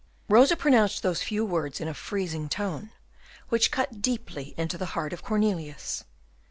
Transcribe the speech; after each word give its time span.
Rosa 0.29 0.55
pronounced 0.57 1.03
those 1.03 1.21
few 1.21 1.45
words 1.45 1.79
in 1.79 1.87
a 1.87 1.93
freezing 1.93 2.49
tone, 2.49 2.89
which 3.49 3.69
cut 3.69 4.01
deeply 4.01 4.55
into 4.57 4.75
the 4.75 4.87
heart 4.97 5.13
of 5.13 5.21
Cornelius. 5.23 6.05